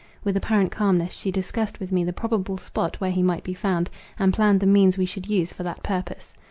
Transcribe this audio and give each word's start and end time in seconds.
With 0.23 0.35
apparent 0.35 0.71
calmness 0.71 1.13
she 1.13 1.29
discussed 1.29 1.79
with 1.79 1.91
me 1.91 2.03
the 2.03 2.11
probable 2.11 2.57
spot 2.57 2.95
where 2.99 3.11
he 3.11 3.21
might 3.21 3.43
be 3.43 3.53
found, 3.53 3.87
and 4.17 4.33
planned 4.33 4.59
the 4.59 4.65
means 4.65 4.97
we 4.97 5.05
should 5.05 5.29
use 5.29 5.53
for 5.53 5.61
that 5.61 5.83
purpose. 5.83 6.33